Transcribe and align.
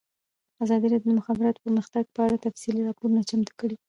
ازادي 0.63 0.87
راډیو 0.91 1.11
د 1.11 1.13
د 1.13 1.17
مخابراتو 1.19 1.63
پرمختګ 1.65 2.03
په 2.15 2.19
اړه 2.25 2.43
تفصیلي 2.45 2.81
راپور 2.87 3.09
چمتو 3.29 3.53
کړی. 3.59 3.75